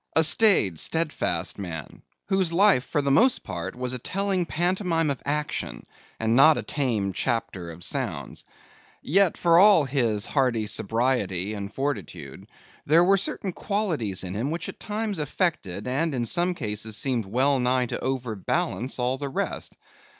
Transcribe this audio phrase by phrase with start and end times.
[0.15, 5.21] A staid, steadfast man, whose life for the most part was a telling pantomime of
[5.25, 5.85] action,
[6.19, 8.43] and not a tame chapter of sounds.
[9.03, 12.47] Yet, for all his hardy sobriety and fortitude,
[12.83, 17.25] there were certain qualities in him which at times affected, and in some cases seemed
[17.25, 19.77] well nigh to overbalance all the rest.